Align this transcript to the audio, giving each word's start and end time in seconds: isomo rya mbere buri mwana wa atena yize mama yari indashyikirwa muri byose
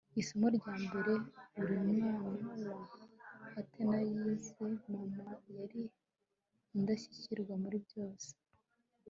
isomo 0.21 0.47
rya 0.57 0.75
mbere 0.85 1.13
buri 1.55 1.75
mwana 1.85 2.13
wa 2.67 2.75
atena 3.59 3.97
yize 4.09 4.63
mama 4.91 5.27
yari 5.57 5.81
indashyikirwa 6.75 7.53
muri 7.63 7.77
byose 7.87 8.29